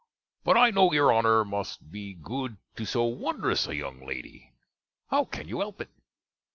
[0.43, 4.51] But I kno' your Honner must be good to so wonderous a younge lady.
[5.11, 5.91] How can you help it?